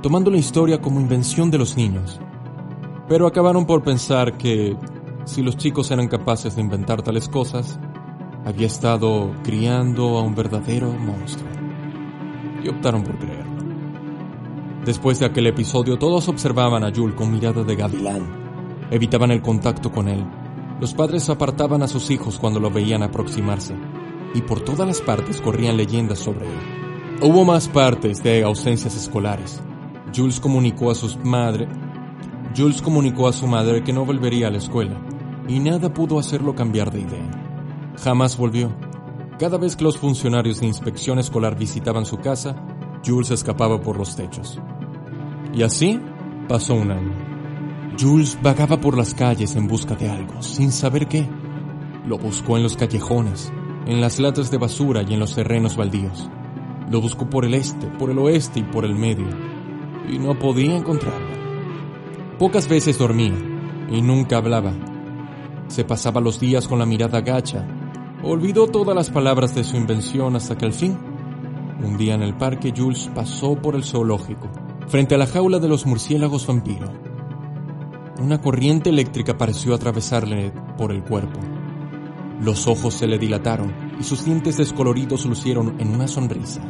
tomando 0.02 0.30
la 0.30 0.36
historia 0.36 0.82
como 0.82 1.00
invención 1.00 1.50
de 1.50 1.56
los 1.56 1.78
niños. 1.78 2.20
Pero 3.08 3.26
acabaron 3.26 3.64
por 3.64 3.82
pensar 3.82 4.36
que, 4.36 4.76
si 5.24 5.40
los 5.40 5.56
chicos 5.56 5.90
eran 5.90 6.08
capaces 6.08 6.56
de 6.56 6.60
inventar 6.60 7.00
tales 7.00 7.26
cosas, 7.26 7.80
había 8.44 8.66
estado 8.66 9.32
criando 9.44 10.18
a 10.18 10.22
un 10.22 10.34
verdadero 10.34 10.92
monstruo. 10.92 11.48
Y 12.62 12.68
optaron 12.68 13.02
por 13.02 13.16
creerlo. 13.16 13.49
Después 14.90 15.20
de 15.20 15.26
aquel 15.26 15.46
episodio, 15.46 16.00
todos 16.00 16.26
observaban 16.26 16.82
a 16.82 16.92
Jules 16.92 17.14
con 17.14 17.30
mirada 17.30 17.62
de 17.62 17.76
gavilán. 17.76 18.88
Evitaban 18.90 19.30
el 19.30 19.40
contacto 19.40 19.92
con 19.92 20.08
él. 20.08 20.26
Los 20.80 20.94
padres 20.94 21.30
apartaban 21.30 21.80
a 21.84 21.86
sus 21.86 22.10
hijos 22.10 22.40
cuando 22.40 22.58
lo 22.58 22.72
veían 22.72 23.04
aproximarse. 23.04 23.76
Y 24.34 24.42
por 24.42 24.62
todas 24.62 24.88
las 24.88 25.00
partes 25.00 25.40
corrían 25.40 25.76
leyendas 25.76 26.18
sobre 26.18 26.46
él. 26.46 26.58
Hubo 27.22 27.44
más 27.44 27.68
partes 27.68 28.20
de 28.24 28.42
ausencias 28.42 28.96
escolares. 28.96 29.62
Jules 30.12 30.40
comunicó 30.40 30.90
a 30.90 30.96
su 30.96 31.16
madre, 31.20 31.68
Jules 32.56 32.82
comunicó 32.82 33.28
a 33.28 33.32
su 33.32 33.46
madre 33.46 33.84
que 33.84 33.92
no 33.92 34.04
volvería 34.04 34.48
a 34.48 34.50
la 34.50 34.58
escuela, 34.58 35.00
y 35.46 35.60
nada 35.60 35.94
pudo 35.94 36.18
hacerlo 36.18 36.56
cambiar 36.56 36.90
de 36.90 37.02
idea. 37.02 37.94
Jamás 38.02 38.36
volvió. 38.36 38.74
Cada 39.38 39.56
vez 39.56 39.76
que 39.76 39.84
los 39.84 39.98
funcionarios 39.98 40.58
de 40.58 40.66
inspección 40.66 41.20
escolar 41.20 41.56
visitaban 41.56 42.06
su 42.06 42.16
casa, 42.16 42.56
Jules 43.06 43.30
escapaba 43.30 43.80
por 43.80 43.96
los 43.96 44.16
techos. 44.16 44.60
Y 45.52 45.62
así 45.62 46.00
pasó 46.48 46.74
un 46.74 46.90
año. 46.90 47.30
Jules 47.98 48.38
vagaba 48.40 48.80
por 48.80 48.96
las 48.96 49.14
calles 49.14 49.56
en 49.56 49.66
busca 49.66 49.94
de 49.94 50.08
algo, 50.08 50.42
sin 50.42 50.70
saber 50.70 51.08
qué. 51.08 51.28
Lo 52.06 52.18
buscó 52.18 52.56
en 52.56 52.62
los 52.62 52.76
callejones, 52.76 53.52
en 53.86 54.00
las 54.00 54.20
latas 54.20 54.50
de 54.50 54.58
basura 54.58 55.02
y 55.02 55.12
en 55.14 55.20
los 55.20 55.34
terrenos 55.34 55.76
baldíos. 55.76 56.30
Lo 56.88 57.00
buscó 57.00 57.28
por 57.28 57.44
el 57.44 57.54
este, 57.54 57.88
por 57.88 58.10
el 58.10 58.18
oeste 58.18 58.60
y 58.60 58.62
por 58.62 58.84
el 58.84 58.94
medio, 58.94 59.26
y 60.08 60.18
no 60.18 60.38
podía 60.38 60.76
encontrarlo. 60.76 61.40
Pocas 62.38 62.68
veces 62.68 62.98
dormía 62.98 63.34
y 63.90 64.00
nunca 64.02 64.38
hablaba. 64.38 64.72
Se 65.66 65.84
pasaba 65.84 66.20
los 66.20 66.40
días 66.40 66.66
con 66.66 66.78
la 66.78 66.86
mirada 66.86 67.20
gacha. 67.20 67.66
Olvidó 68.22 68.66
todas 68.68 68.94
las 68.94 69.10
palabras 69.10 69.54
de 69.54 69.64
su 69.64 69.76
invención 69.76 70.36
hasta 70.36 70.56
que 70.56 70.64
al 70.64 70.72
fin, 70.72 70.96
un 71.82 71.96
día 71.96 72.14
en 72.14 72.22
el 72.22 72.34
parque, 72.34 72.72
Jules 72.74 73.10
pasó 73.14 73.56
por 73.56 73.74
el 73.74 73.84
zoológico 73.84 74.48
frente 74.90 75.14
a 75.14 75.18
la 75.18 75.26
jaula 75.26 75.60
de 75.60 75.68
los 75.68 75.86
murciélagos 75.86 76.48
vampiro. 76.48 76.90
Una 78.20 78.40
corriente 78.40 78.90
eléctrica 78.90 79.38
pareció 79.38 79.72
atravesarle 79.72 80.52
por 80.76 80.90
el 80.90 81.04
cuerpo. 81.04 81.38
Los 82.40 82.66
ojos 82.66 82.94
se 82.94 83.06
le 83.06 83.16
dilataron 83.16 83.72
y 84.00 84.02
sus 84.02 84.24
dientes 84.24 84.56
descoloridos 84.56 85.26
lucieron 85.26 85.76
en 85.78 85.94
una 85.94 86.08
sonrisa. 86.08 86.60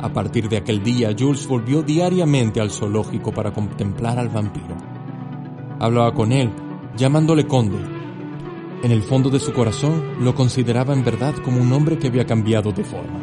A 0.00 0.12
partir 0.12 0.48
de 0.48 0.58
aquel 0.58 0.84
día, 0.84 1.16
Jules 1.18 1.48
volvió 1.48 1.82
diariamente 1.82 2.60
al 2.60 2.70
zoológico 2.70 3.32
para 3.32 3.52
contemplar 3.52 4.20
al 4.20 4.28
vampiro. 4.28 4.76
Hablaba 5.80 6.14
con 6.14 6.30
él, 6.30 6.52
llamándole 6.96 7.48
conde. 7.48 7.78
En 8.84 8.92
el 8.92 9.02
fondo 9.02 9.30
de 9.30 9.40
su 9.40 9.52
corazón 9.52 10.24
lo 10.24 10.36
consideraba 10.36 10.94
en 10.94 11.02
verdad 11.02 11.34
como 11.44 11.60
un 11.60 11.72
hombre 11.72 11.98
que 11.98 12.06
había 12.06 12.24
cambiado 12.24 12.70
de 12.70 12.84
forma. 12.84 13.20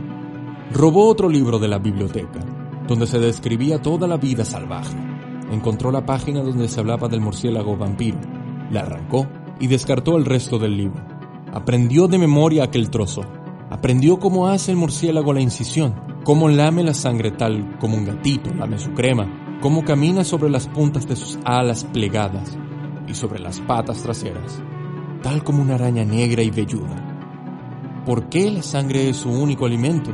Robó 0.74 1.08
otro 1.08 1.30
libro 1.30 1.58
de 1.58 1.70
la 1.70 1.80
biblioteca 1.80 2.59
donde 2.90 3.06
se 3.06 3.20
describía 3.20 3.80
toda 3.80 4.08
la 4.08 4.18
vida 4.18 4.44
salvaje. 4.44 4.98
Encontró 5.52 5.92
la 5.92 6.08
página 6.08 6.42
donde 6.42 6.68
se 6.68 6.80
hablaba 6.80 7.08
del 7.08 7.22
murciélago 7.22 7.78
vampiro, 7.78 8.18
la 8.72 8.82
arrancó 8.82 9.28
y 9.60 9.68
descartó 9.68 10.18
el 10.18 10.26
resto 10.26 10.58
del 10.58 10.76
libro. 10.76 11.00
Aprendió 11.54 12.08
de 12.08 12.18
memoria 12.18 12.64
aquel 12.64 12.90
trozo. 12.90 13.22
Aprendió 13.70 14.18
cómo 14.18 14.48
hace 14.48 14.72
el 14.72 14.78
murciélago 14.78 15.34
la 15.34 15.42
incisión, 15.42 15.94
cómo 16.24 16.50
lame 16.50 16.84
la 16.84 16.96
sangre 16.96 17.30
tal 17.30 17.78
como 17.78 17.96
un 17.96 18.06
gatito 18.06 18.52
lame 18.56 18.80
su 18.80 18.92
crema, 18.94 19.60
cómo 19.62 19.86
camina 19.86 20.24
sobre 20.24 20.50
las 20.50 20.68
puntas 20.68 21.08
de 21.08 21.16
sus 21.16 21.38
alas 21.46 21.84
plegadas 21.84 22.58
y 23.08 23.14
sobre 23.14 23.40
las 23.40 23.60
patas 23.62 24.02
traseras, 24.02 24.64
tal 25.22 25.44
como 25.44 25.62
una 25.62 25.76
araña 25.76 26.06
negra 26.06 26.42
y 26.42 26.50
velluda. 26.50 28.02
¿Por 28.04 28.30
qué 28.30 28.50
la 28.50 28.64
sangre 28.64 29.10
es 29.10 29.18
su 29.18 29.30
único 29.30 29.68
alimento? 29.68 30.12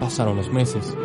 Pasaron 0.00 0.36
los 0.36 0.50
meses 0.50 0.96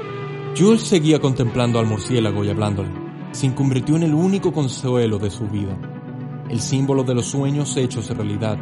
Jules 0.55 0.83
seguía 0.83 1.19
contemplando 1.19 1.79
al 1.79 1.87
murciélago 1.87 2.43
y 2.43 2.49
hablándole. 2.49 2.89
Se 3.31 3.51
convirtió 3.55 3.95
en 3.95 4.03
el 4.03 4.13
único 4.13 4.53
consuelo 4.53 5.17
de 5.17 5.31
su 5.31 5.47
vida, 5.47 5.75
el 6.47 6.61
símbolo 6.61 7.03
de 7.03 7.15
los 7.15 7.25
sueños 7.25 7.75
hechos 7.75 8.07
realidad. 8.11 8.59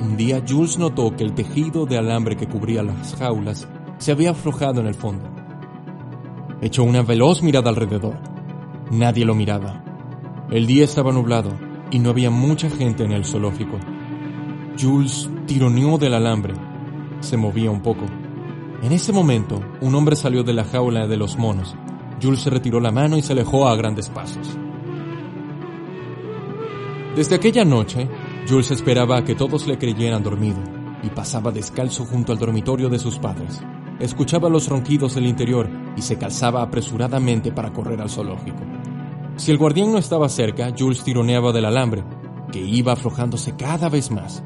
Un 0.00 0.16
día 0.16 0.42
Jules 0.48 0.78
notó 0.78 1.14
que 1.14 1.24
el 1.24 1.34
tejido 1.34 1.84
de 1.84 1.98
alambre 1.98 2.38
que 2.38 2.48
cubría 2.48 2.82
las 2.82 3.14
jaulas 3.16 3.68
se 3.98 4.12
había 4.12 4.30
aflojado 4.30 4.80
en 4.80 4.86
el 4.86 4.94
fondo. 4.94 5.28
Echó 6.62 6.84
una 6.84 7.02
veloz 7.02 7.42
mirada 7.42 7.68
alrededor. 7.68 8.18
Nadie 8.90 9.26
lo 9.26 9.34
miraba. 9.34 9.84
El 10.50 10.66
día 10.66 10.84
estaba 10.84 11.12
nublado 11.12 11.50
y 11.90 11.98
no 11.98 12.10
había 12.10 12.30
mucha 12.30 12.70
gente 12.70 13.04
en 13.04 13.12
el 13.12 13.26
zoológico. 13.26 13.78
Jules 14.80 15.28
tironeó 15.46 15.98
del 15.98 16.14
alambre. 16.14 16.54
Se 17.20 17.36
movía 17.36 17.70
un 17.70 17.82
poco. 17.82 18.06
En 18.82 18.92
ese 18.92 19.12
momento, 19.12 19.60
un 19.82 19.94
hombre 19.94 20.16
salió 20.16 20.42
de 20.42 20.54
la 20.54 20.64
jaula 20.64 21.06
de 21.06 21.18
los 21.18 21.36
monos. 21.36 21.76
Jules 22.22 22.40
se 22.40 22.50
retiró 22.50 22.80
la 22.80 22.90
mano 22.90 23.18
y 23.18 23.22
se 23.22 23.32
alejó 23.32 23.68
a 23.68 23.76
grandes 23.76 24.08
pasos. 24.08 24.56
Desde 27.14 27.34
aquella 27.34 27.64
noche, 27.64 28.08
Jules 28.48 28.70
esperaba 28.70 29.18
a 29.18 29.24
que 29.24 29.34
todos 29.34 29.66
le 29.66 29.76
creyeran 29.76 30.22
dormido 30.22 30.58
y 31.02 31.10
pasaba 31.10 31.50
descalzo 31.50 32.06
junto 32.06 32.32
al 32.32 32.38
dormitorio 32.38 32.88
de 32.88 32.98
sus 32.98 33.18
padres. 33.18 33.60
Escuchaba 33.98 34.48
los 34.48 34.68
ronquidos 34.68 35.14
del 35.14 35.26
interior 35.26 35.68
y 35.94 36.00
se 36.00 36.16
calzaba 36.16 36.62
apresuradamente 36.62 37.52
para 37.52 37.72
correr 37.72 38.00
al 38.00 38.08
zoológico. 38.08 38.60
Si 39.36 39.50
el 39.50 39.58
guardián 39.58 39.92
no 39.92 39.98
estaba 39.98 40.28
cerca, 40.30 40.72
Jules 40.76 41.02
tironeaba 41.02 41.52
del 41.52 41.66
alambre, 41.66 42.02
que 42.50 42.60
iba 42.60 42.92
aflojándose 42.92 43.56
cada 43.56 43.90
vez 43.90 44.10
más. 44.10 44.42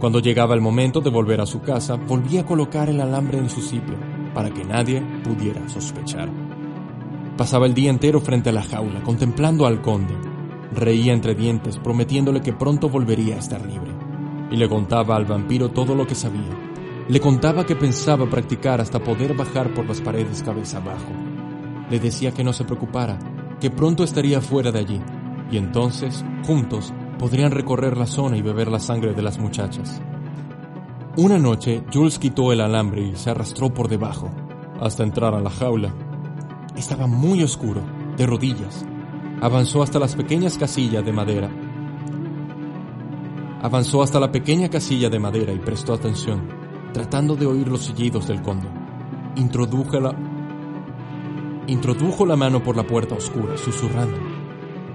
Cuando 0.00 0.20
llegaba 0.20 0.54
el 0.54 0.62
momento 0.62 1.02
de 1.02 1.10
volver 1.10 1.42
a 1.42 1.46
su 1.46 1.60
casa, 1.60 1.96
volvía 1.96 2.40
a 2.40 2.46
colocar 2.46 2.88
el 2.88 3.02
alambre 3.02 3.36
en 3.36 3.50
su 3.50 3.60
sitio, 3.60 3.96
para 4.32 4.48
que 4.48 4.64
nadie 4.64 5.02
pudiera 5.22 5.68
sospechar. 5.68 6.30
Pasaba 7.36 7.66
el 7.66 7.74
día 7.74 7.90
entero 7.90 8.18
frente 8.18 8.48
a 8.48 8.52
la 8.52 8.62
jaula, 8.62 9.02
contemplando 9.02 9.66
al 9.66 9.82
conde. 9.82 10.14
Reía 10.72 11.12
entre 11.12 11.34
dientes, 11.34 11.76
prometiéndole 11.76 12.40
que 12.40 12.54
pronto 12.54 12.88
volvería 12.88 13.34
a 13.34 13.40
estar 13.40 13.60
libre. 13.66 13.92
Y 14.50 14.56
le 14.56 14.70
contaba 14.70 15.16
al 15.16 15.26
vampiro 15.26 15.70
todo 15.70 15.94
lo 15.94 16.06
que 16.06 16.14
sabía. 16.14 16.56
Le 17.06 17.20
contaba 17.20 17.66
que 17.66 17.76
pensaba 17.76 18.24
practicar 18.24 18.80
hasta 18.80 19.00
poder 19.00 19.36
bajar 19.36 19.74
por 19.74 19.84
las 19.86 20.00
paredes 20.00 20.42
cabeza 20.42 20.78
abajo. 20.78 21.12
Le 21.90 22.00
decía 22.00 22.32
que 22.32 22.42
no 22.42 22.54
se 22.54 22.64
preocupara, 22.64 23.18
que 23.60 23.70
pronto 23.70 24.02
estaría 24.02 24.40
fuera 24.40 24.72
de 24.72 24.78
allí, 24.78 25.00
y 25.50 25.58
entonces, 25.58 26.24
juntos, 26.46 26.94
podrían 27.20 27.50
recorrer 27.50 27.98
la 27.98 28.06
zona 28.06 28.38
y 28.38 28.42
beber 28.42 28.68
la 28.68 28.80
sangre 28.80 29.12
de 29.12 29.20
las 29.20 29.38
muchachas. 29.38 30.00
Una 31.18 31.38
noche, 31.38 31.84
Jules 31.92 32.18
quitó 32.18 32.50
el 32.50 32.62
alambre 32.62 33.02
y 33.02 33.14
se 33.14 33.28
arrastró 33.28 33.74
por 33.74 33.88
debajo, 33.88 34.30
hasta 34.80 35.02
entrar 35.02 35.34
a 35.34 35.40
la 35.42 35.50
jaula. 35.50 35.94
Estaba 36.74 37.06
muy 37.06 37.42
oscuro, 37.42 37.82
de 38.16 38.24
rodillas. 38.24 38.86
Avanzó 39.42 39.82
hasta 39.82 39.98
las 39.98 40.16
pequeñas 40.16 40.56
casillas 40.56 41.04
de 41.04 41.12
madera. 41.12 41.50
Avanzó 43.60 44.02
hasta 44.02 44.18
la 44.18 44.32
pequeña 44.32 44.70
casilla 44.70 45.10
de 45.10 45.18
madera 45.18 45.52
y 45.52 45.58
prestó 45.58 45.92
atención, 45.92 46.48
tratando 46.94 47.36
de 47.36 47.44
oír 47.44 47.68
los 47.68 47.82
sillidos 47.82 48.28
del 48.28 48.40
conde. 48.40 48.68
Introdujo 49.36 49.98
introdujo 51.66 52.24
la 52.24 52.36
mano 52.36 52.62
por 52.62 52.76
la 52.76 52.86
puerta 52.86 53.14
oscura, 53.14 53.58
susurrando. 53.58 54.16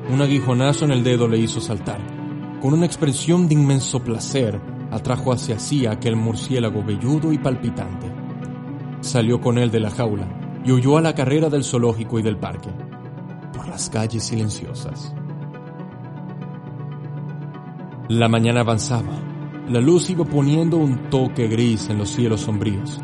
Un 0.10 0.24
aguijonazo 0.24 0.86
en 0.86 0.92
el 0.92 1.04
dedo 1.04 1.28
le 1.28 1.38
hizo 1.38 1.62
saltar. 1.62 2.15
Con 2.66 2.74
una 2.74 2.88
expresión 2.88 3.48
de 3.48 3.54
inmenso 3.54 4.00
placer, 4.00 4.60
atrajo 4.90 5.32
hacia 5.32 5.60
sí 5.60 5.86
a 5.86 5.92
aquel 5.92 6.16
murciélago 6.16 6.84
velludo 6.84 7.32
y 7.32 7.38
palpitante. 7.38 8.12
Salió 9.02 9.40
con 9.40 9.60
él 9.60 9.70
de 9.70 9.80
la 9.80 9.92
jaula 9.92 10.28
y 10.66 10.72
huyó 10.72 10.98
a 10.98 11.02
la 11.02 11.14
carrera 11.14 11.52
del 11.52 11.64
zoológico 11.64 12.18
y 12.18 12.24
del 12.24 12.38
parque, 12.38 12.72
por 13.54 13.68
las 13.68 13.88
calles 13.92 14.24
silenciosas. 14.24 15.14
La 18.10 18.30
mañana 18.30 18.62
avanzaba. 18.62 19.14
La 19.70 19.80
luz 19.80 20.10
iba 20.10 20.26
poniendo 20.26 20.78
un 20.78 21.12
toque 21.12 21.48
gris 21.48 21.92
en 21.92 22.00
los 22.00 22.10
cielos 22.10 22.42
sombríos, 22.42 23.00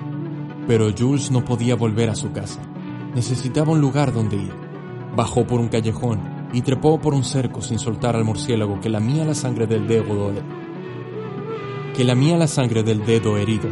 pero 0.65 0.89
Jules 0.91 1.29
no 1.29 1.45
podía 1.45 1.75
volver 1.75 2.09
a 2.09 2.15
su 2.15 2.31
casa. 2.31 2.61
Necesitaba 3.13 3.73
un 3.73 3.79
lugar 3.79 4.11
donde 4.11 4.37
ir. 4.37 4.53
Bajó 5.15 5.45
por 5.45 5.59
un 5.59 5.67
callejón 5.67 6.30
y 6.53 6.61
trepó 6.61 6.99
por 6.99 7.13
un 7.13 7.23
cerco 7.23 7.61
sin 7.61 7.79
soltar 7.79 8.15
al 8.15 8.25
murciélago 8.25 8.79
que 8.79 8.89
lamía 8.89 9.25
la 9.25 9.33
sangre 9.33 9.67
del 9.67 9.87
dedo 9.87 10.33
que 11.95 12.03
lamía 12.03 12.37
la 12.37 12.47
sangre 12.47 12.83
del 12.83 13.05
dedo 13.05 13.37
herido. 13.37 13.69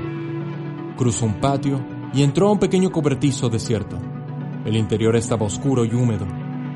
Cruzó 0.98 1.26
un 1.26 1.36
patio 1.36 1.84
y 2.14 2.24
entró 2.24 2.50
a 2.50 2.52
un 2.52 2.60
pequeño 2.60 2.92
cobertizo 2.92 3.50
desierto. 3.50 3.98
El 4.66 4.76
interior 4.76 5.16
estaba 5.16 5.46
oscuro 5.46 5.86
y 5.86 5.94
húmedo, 5.94 6.28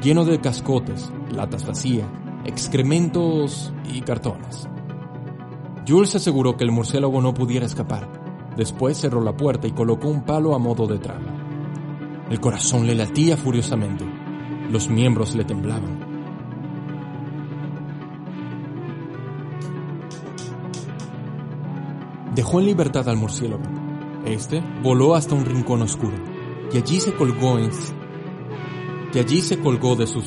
lleno 0.01 0.23
de 0.23 0.39
cascotes, 0.39 1.11
latas 1.31 1.65
vacías, 1.65 2.07
excrementos 2.45 3.73
y 3.93 4.01
cartones. 4.01 4.67
Jules 5.87 6.11
se 6.11 6.17
aseguró 6.17 6.55
que 6.55 6.63
el 6.63 6.71
murciélago 6.71 7.21
no 7.21 7.33
pudiera 7.33 7.65
escapar. 7.65 8.09
Después 8.55 8.97
cerró 8.97 9.21
la 9.21 9.35
puerta 9.35 9.67
y 9.67 9.71
colocó 9.71 10.07
un 10.07 10.23
palo 10.23 10.55
a 10.55 10.59
modo 10.59 10.87
de 10.87 10.99
trama. 10.99 12.25
El 12.29 12.39
corazón 12.39 12.87
le 12.87 12.95
latía 12.95 13.35
furiosamente. 13.35 14.22
Los 14.71 14.89
miembros 14.89 15.35
le 15.35 15.43
temblaban. 15.43 16.13
Dejó 22.35 22.59
en 22.59 22.65
libertad 22.65 23.07
al 23.09 23.17
murciélago. 23.17 23.63
Este 24.25 24.63
voló 24.81 25.15
hasta 25.15 25.35
un 25.35 25.45
rincón 25.45 25.81
oscuro 25.81 26.15
y 26.71 26.77
allí 26.77 26.99
se 26.99 27.13
colgó 27.13 27.59
en 27.59 27.69
y 29.13 29.19
allí 29.19 29.41
se 29.41 29.59
colgó 29.59 29.95
de 29.95 30.07
sus 30.07 30.25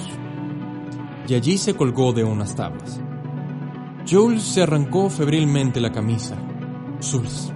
y 1.27 1.35
allí 1.35 1.59
se 1.59 1.75
colgó 1.75 2.13
de 2.13 2.23
unas 2.23 2.55
tablas. 2.55 3.01
Jules 4.09 4.45
se 4.45 4.63
arrancó 4.63 5.11
febrilmente 5.11 5.81
la 5.81 5.91
camisa. 5.91 6.37
Jules. 7.03 7.53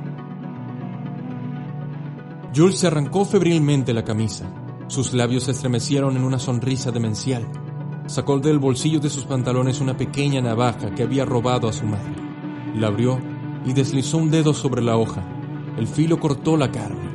Jules 2.54 2.78
se 2.78 2.88
arrancó 2.88 3.25
febrilmente 3.25 3.94
la 3.94 4.02
camisa. 4.02 4.59
Sus 4.90 5.12
labios 5.12 5.44
se 5.44 5.52
estremecieron 5.52 6.16
en 6.16 6.25
una 6.25 6.40
sonrisa 6.40 6.90
demencial. 6.90 7.47
Sacó 8.06 8.40
del 8.40 8.59
bolsillo 8.59 8.99
de 8.99 9.09
sus 9.09 9.25
pantalones 9.25 9.80
una 9.80 9.97
pequeña 9.97 10.40
navaja 10.40 10.92
que 10.92 11.04
había 11.04 11.25
robado 11.25 11.68
a 11.68 11.73
su 11.73 11.87
madre. 11.87 12.16
La 12.75 12.88
abrió 12.88 13.20
y 13.64 13.73
deslizó 13.73 14.18
un 14.18 14.32
dedo 14.32 14.52
sobre 14.52 14.82
la 14.82 14.97
hoja. 14.97 15.25
El 15.76 15.87
filo 15.87 16.18
cortó 16.18 16.56
la 16.56 16.73
carne. 16.73 17.09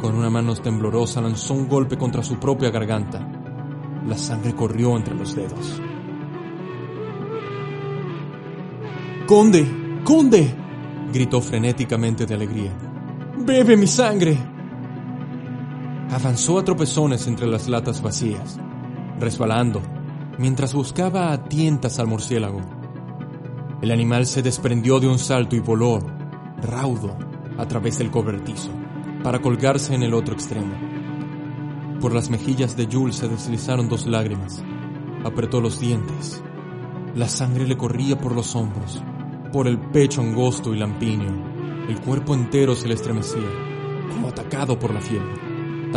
Con 0.00 0.16
una 0.16 0.30
mano 0.30 0.56
temblorosa 0.56 1.20
lanzó 1.20 1.54
un 1.54 1.68
golpe 1.68 1.96
contra 1.96 2.24
su 2.24 2.40
propia 2.40 2.70
garganta. 2.70 3.24
La 4.04 4.18
sangre 4.18 4.56
corrió 4.56 4.96
entre 4.96 5.14
los 5.14 5.36
dedos. 5.36 5.80
Conde, 9.28 10.00
conde, 10.02 10.52
gritó 11.12 11.40
frenéticamente 11.40 12.26
de 12.26 12.34
alegría. 12.34 12.72
Bebe 13.38 13.76
mi 13.76 13.86
sangre. 13.86 14.55
Avanzó 16.10 16.58
a 16.58 16.64
tropezones 16.64 17.26
entre 17.26 17.48
las 17.48 17.68
latas 17.68 18.00
vacías, 18.00 18.58
resbalando, 19.18 19.82
mientras 20.38 20.72
buscaba 20.72 21.32
a 21.32 21.44
tientas 21.44 21.98
al 21.98 22.06
murciélago. 22.06 22.60
El 23.82 23.90
animal 23.90 24.26
se 24.26 24.40
desprendió 24.40 25.00
de 25.00 25.08
un 25.08 25.18
salto 25.18 25.56
y 25.56 25.60
voló, 25.60 25.98
raudo, 26.62 27.16
a 27.58 27.66
través 27.66 27.98
del 27.98 28.10
cobertizo, 28.10 28.70
para 29.22 29.40
colgarse 29.40 29.94
en 29.94 30.04
el 30.04 30.14
otro 30.14 30.34
extremo. 30.34 30.74
Por 32.00 32.14
las 32.14 32.30
mejillas 32.30 32.76
de 32.76 32.86
Jules 32.86 33.16
se 33.16 33.28
deslizaron 33.28 33.88
dos 33.88 34.06
lágrimas. 34.06 34.62
Apretó 35.24 35.60
los 35.60 35.80
dientes. 35.80 36.42
La 37.14 37.28
sangre 37.28 37.66
le 37.66 37.76
corría 37.76 38.16
por 38.16 38.32
los 38.32 38.54
hombros, 38.54 39.02
por 39.52 39.66
el 39.66 39.78
pecho 39.78 40.20
angosto 40.20 40.72
y 40.72 40.78
lampiño. 40.78 41.86
El 41.88 42.00
cuerpo 42.00 42.34
entero 42.34 42.74
se 42.76 42.86
le 42.86 42.94
estremecía, 42.94 43.48
como 44.12 44.28
atacado 44.28 44.78
por 44.78 44.94
la 44.94 45.00
fiebre. 45.00 45.45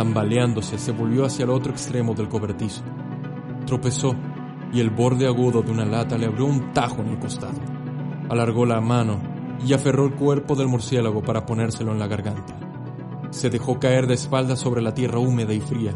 Tambaleándose, 0.00 0.78
se 0.78 0.92
volvió 0.92 1.26
hacia 1.26 1.42
el 1.42 1.50
otro 1.50 1.72
extremo 1.72 2.14
del 2.14 2.26
cobertizo. 2.26 2.80
Tropezó 3.66 4.14
y 4.72 4.80
el 4.80 4.88
borde 4.88 5.26
agudo 5.26 5.60
de 5.60 5.70
una 5.70 5.84
lata 5.84 6.16
le 6.16 6.24
abrió 6.24 6.46
un 6.46 6.72
tajo 6.72 7.02
en 7.02 7.08
el 7.08 7.18
costado. 7.18 7.60
Alargó 8.30 8.64
la 8.64 8.80
mano 8.80 9.20
y 9.62 9.74
aferró 9.74 10.06
el 10.06 10.14
cuerpo 10.14 10.54
del 10.54 10.68
murciélago 10.68 11.20
para 11.20 11.44
ponérselo 11.44 11.92
en 11.92 11.98
la 11.98 12.06
garganta. 12.06 12.58
Se 13.28 13.50
dejó 13.50 13.78
caer 13.78 14.06
de 14.06 14.14
espaldas 14.14 14.60
sobre 14.60 14.80
la 14.80 14.94
tierra 14.94 15.18
húmeda 15.18 15.52
y 15.52 15.60
fría 15.60 15.92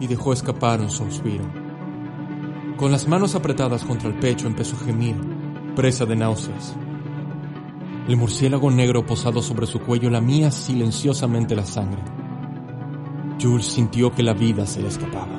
y 0.00 0.06
dejó 0.06 0.32
escapar 0.32 0.80
un 0.80 0.88
suspiro. 0.88 1.44
Con 2.78 2.90
las 2.90 3.06
manos 3.06 3.34
apretadas 3.34 3.84
contra 3.84 4.08
el 4.08 4.18
pecho 4.18 4.46
empezó 4.46 4.76
a 4.76 4.86
gemir, 4.86 5.16
presa 5.76 6.06
de 6.06 6.16
náuseas. 6.16 6.74
El 8.08 8.16
murciélago 8.16 8.70
negro 8.70 9.04
posado 9.04 9.42
sobre 9.42 9.66
su 9.66 9.78
cuello 9.78 10.08
lamía 10.08 10.50
silenciosamente 10.50 11.54
la 11.54 11.66
sangre. 11.66 12.19
Jules 13.40 13.66
sintió 13.66 14.12
que 14.12 14.22
la 14.22 14.34
vida 14.34 14.66
se 14.66 14.82
le 14.82 14.88
escapaba. 14.88 15.36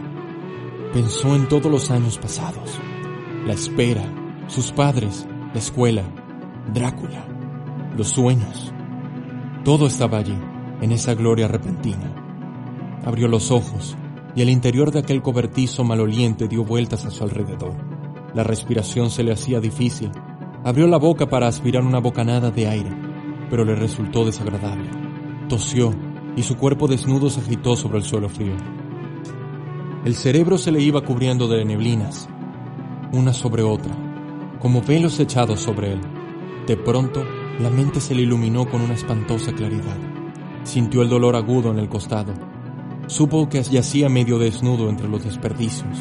Pensó 0.94 1.36
en 1.36 1.48
todos 1.48 1.72
los 1.72 1.92
años 1.92 2.18
pasados, 2.18 2.80
la 3.46 3.54
espera, 3.54 4.04
sus 4.48 4.72
padres, 4.72 5.28
la 5.54 5.60
escuela, 5.60 6.04
Drácula, 6.74 7.26
los 7.98 8.10
sueños. 8.10 8.72
Todo 9.64 9.88
estaba 9.88 10.20
allí, 10.20 10.38
en 10.82 10.92
esa 10.92 11.16
gloria 11.16 11.48
repentina. 11.48 13.00
Abrió 13.06 13.28
los 13.28 13.52
ojos 13.52 13.98
y 14.36 14.42
el 14.42 14.50
interior 14.50 14.92
de 14.92 15.00
aquel 15.00 15.22
cobertizo 15.22 15.84
maloliente 15.84 16.48
dio 16.48 16.64
vueltas 16.64 17.06
a 17.06 17.12
su 17.12 17.24
alrededor. 17.24 17.74
La 18.34 18.44
respiración 18.44 19.10
se 19.10 19.24
le 19.24 19.34
hacía 19.34 19.60
difícil. 19.60 20.12
Abrió 20.64 20.88
la 20.88 20.98
boca 20.98 21.28
para 21.28 21.48
aspirar 21.48 21.84
una 21.84 22.00
bocanada 22.00 22.52
de 22.52 22.68
aire, 22.68 22.96
pero 23.50 23.66
le 23.66 23.76
resultó 23.76 24.24
desagradable. 24.24 24.90
Tosió 25.50 25.94
y 26.36 26.44
su 26.44 26.58
cuerpo 26.58 26.88
desnudo 26.88 27.30
se 27.30 27.42
agitó 27.42 27.76
sobre 27.76 27.98
el 27.98 28.04
suelo 28.04 28.30
frío. 28.30 28.56
El 30.06 30.16
cerebro 30.16 30.58
se 30.58 30.72
le 30.72 30.82
iba 30.82 31.02
cubriendo 31.02 31.48
de 31.48 31.64
neblinas, 31.64 32.28
una 33.14 33.34
sobre 33.34 33.62
otra, 33.62 33.92
como 34.60 34.82
velos 34.82 35.20
echados 35.20 35.60
sobre 35.60 35.94
él. 35.94 36.02
De 36.66 36.78
pronto, 36.78 37.24
la 37.60 37.70
mente 37.70 38.00
se 38.00 38.16
le 38.16 38.24
iluminó 38.24 38.68
con 38.70 38.82
una 38.82 38.94
espantosa 38.94 39.54
claridad. 39.54 39.98
Sintió 40.64 41.02
el 41.02 41.10
dolor 41.10 41.36
agudo 41.36 41.72
en 41.72 41.80
el 41.80 41.90
costado. 41.90 42.34
Supo 43.08 43.50
que 43.50 43.62
yacía 43.62 44.10
medio 44.10 44.40
desnudo 44.40 44.90
entre 44.90 45.08
los 45.08 45.24
desperdicios, 45.24 45.98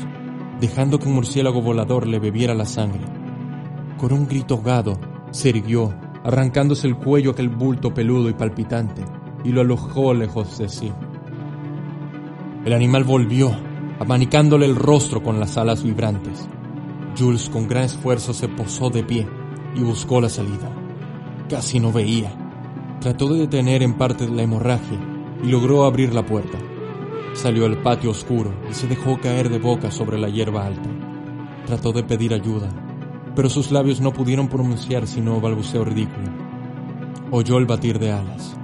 dejando 0.61 0.99
que 0.99 1.09
un 1.09 1.14
murciélago 1.14 1.61
volador 1.61 2.07
le 2.07 2.19
bebiera 2.19 2.55
la 2.55 2.66
sangre. 2.66 3.05
Con 3.99 4.12
un 4.12 4.27
grito 4.27 4.55
ahogado, 4.55 4.99
se 5.31 5.51
irguió, 5.51 5.95
arrancándose 6.25 6.87
el 6.87 6.97
cuello 6.97 7.33
aquel 7.33 7.49
bulto 7.49 7.93
peludo 7.93 8.31
y 8.31 8.35
palpitante, 8.35 9.05
y 9.44 9.50
lo 9.50 9.61
alojó 9.61 10.14
lejos 10.14 10.59
de 10.59 10.68
sí. 10.68 10.92
El 12.64 12.72
animal 12.72 13.05
volvió, 13.05 13.53
abanicándole 13.98 14.66
el 14.66 14.76
rostro 14.76 15.22
con 15.22 15.40
las 15.40 15.57
alas 15.57 15.83
vibrantes. 15.83 16.48
Jules 17.18 17.48
con 17.48 17.66
gran 17.68 17.85
esfuerzo 17.85 18.33
se 18.33 18.48
posó 18.48 18.90
de 18.90 19.03
pie 19.03 19.26
y 19.74 19.83
buscó 19.83 20.20
la 20.20 20.29
salida. 20.29 20.70
Casi 21.48 21.81
no 21.81 21.92
veía. 21.92 22.33
Trató 23.00 23.29
de 23.33 23.40
detener 23.40 23.83
en 23.83 23.94
parte 23.94 24.29
la 24.29 24.42
hemorragia 24.42 24.98
y 25.42 25.46
logró 25.46 25.85
abrir 25.85 26.14
la 26.14 26.24
puerta. 26.24 26.59
Salió 27.33 27.64
al 27.64 27.81
patio 27.83 28.11
oscuro 28.11 28.53
y 28.70 28.74
se 28.74 28.87
dejó 28.87 29.18
caer 29.20 29.48
de 29.48 29.59
boca 29.59 29.90
sobre 29.90 30.18
la 30.18 30.29
hierba 30.29 30.66
alta. 30.66 30.88
Trató 31.66 31.92
de 31.92 32.03
pedir 32.03 32.35
ayuda, 32.35 32.68
pero 33.35 33.48
sus 33.48 33.70
labios 33.70 34.00
no 34.00 34.12
pudieron 34.12 34.48
pronunciar 34.48 35.07
sino 35.07 35.40
balbuceo 35.40 35.85
ridículo. 35.85 36.29
Oyó 37.31 37.59
el 37.59 37.66
batir 37.66 37.98
de 37.98 38.12
alas. 38.12 38.60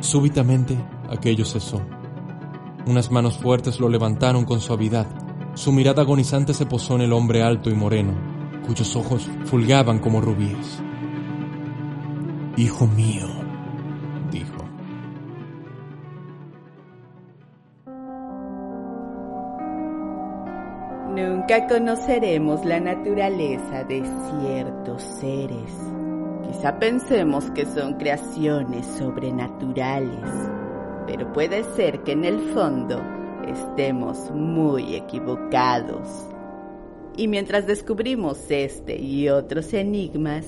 Súbitamente 0.00 0.76
aquello 1.10 1.44
cesó. 1.44 1.80
Unas 2.86 3.10
manos 3.10 3.38
fuertes 3.38 3.78
lo 3.78 3.88
levantaron 3.88 4.44
con 4.44 4.60
suavidad. 4.60 5.06
Su 5.54 5.72
mirada 5.72 6.02
agonizante 6.02 6.54
se 6.54 6.66
posó 6.66 6.94
en 6.96 7.02
el 7.02 7.12
hombre 7.12 7.42
alto 7.42 7.70
y 7.70 7.74
moreno, 7.74 8.14
cuyos 8.66 8.96
ojos 8.96 9.28
fulgaban 9.44 9.98
como 9.98 10.20
rubíes. 10.20 10.82
Hijo 12.56 12.86
mío, 12.86 13.26
dijo. 14.30 14.64
Nunca 21.14 21.66
conoceremos 21.66 22.64
la 22.64 22.80
naturaleza 22.80 23.84
de 23.84 24.02
ciertos 24.40 25.02
seres. 25.02 26.09
Quizá 26.50 26.80
pensemos 26.80 27.48
que 27.52 27.64
son 27.64 27.94
creaciones 27.94 28.84
sobrenaturales, 28.98 30.28
pero 31.06 31.32
puede 31.32 31.62
ser 31.76 32.00
que 32.00 32.10
en 32.10 32.24
el 32.24 32.40
fondo 32.52 33.00
estemos 33.46 34.32
muy 34.32 34.96
equivocados. 34.96 36.26
Y 37.16 37.28
mientras 37.28 37.68
descubrimos 37.68 38.50
este 38.50 39.00
y 39.00 39.28
otros 39.28 39.72
enigmas, 39.74 40.44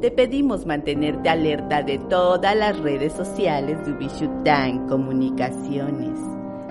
te 0.00 0.10
pedimos 0.10 0.64
mantenerte 0.64 1.28
alerta 1.28 1.82
de 1.82 1.98
todas 1.98 2.56
las 2.56 2.78
redes 2.78 3.12
sociales 3.12 3.84
de 3.84 3.92
Ubishutan 3.92 4.88
Comunicaciones. 4.88 6.18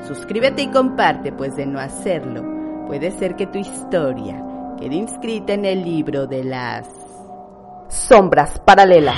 Suscríbete 0.07 0.63
y 0.63 0.67
comparte, 0.69 1.31
pues 1.31 1.55
de 1.55 1.67
no 1.67 1.79
hacerlo, 1.79 2.43
puede 2.87 3.11
ser 3.11 3.35
que 3.35 3.45
tu 3.45 3.59
historia 3.59 4.43
quede 4.79 4.95
inscrita 4.95 5.53
en 5.53 5.65
el 5.65 5.83
libro 5.83 6.25
de 6.25 6.43
las 6.43 7.00
Sombras 7.91 8.57
Paralelas. 8.63 9.15